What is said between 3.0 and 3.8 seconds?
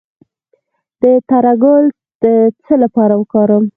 وکاروم؟